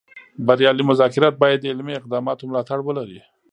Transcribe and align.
بریالي 0.45 0.83
مذاکرات 0.91 1.35
باید 1.41 1.59
د 1.61 1.65
عملي 1.73 1.93
اقداماتو 1.97 2.47
ملاتړ 2.49 2.79
ولري 2.87 3.21